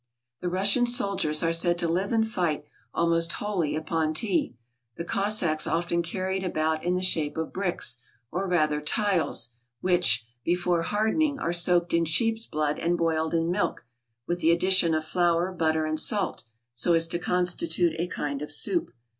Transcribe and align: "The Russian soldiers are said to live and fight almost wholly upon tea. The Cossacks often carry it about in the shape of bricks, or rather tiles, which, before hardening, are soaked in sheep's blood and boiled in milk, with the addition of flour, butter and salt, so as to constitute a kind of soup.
"The 0.39 0.49
Russian 0.49 0.87
soldiers 0.87 1.43
are 1.43 1.53
said 1.53 1.77
to 1.77 1.87
live 1.87 2.11
and 2.11 2.27
fight 2.27 2.65
almost 2.91 3.33
wholly 3.33 3.75
upon 3.75 4.15
tea. 4.15 4.55
The 4.95 5.05
Cossacks 5.05 5.67
often 5.67 6.01
carry 6.01 6.39
it 6.39 6.43
about 6.43 6.83
in 6.83 6.95
the 6.95 7.03
shape 7.03 7.37
of 7.37 7.53
bricks, 7.53 7.97
or 8.31 8.47
rather 8.47 8.81
tiles, 8.81 9.49
which, 9.81 10.25
before 10.43 10.81
hardening, 10.81 11.37
are 11.37 11.53
soaked 11.53 11.93
in 11.93 12.05
sheep's 12.05 12.47
blood 12.47 12.79
and 12.79 12.97
boiled 12.97 13.35
in 13.35 13.51
milk, 13.51 13.85
with 14.25 14.39
the 14.39 14.49
addition 14.49 14.95
of 14.95 15.05
flour, 15.05 15.51
butter 15.51 15.85
and 15.85 15.99
salt, 15.99 16.45
so 16.73 16.93
as 16.93 17.07
to 17.09 17.19
constitute 17.19 17.93
a 17.99 18.07
kind 18.07 18.41
of 18.41 18.51
soup. 18.51 18.89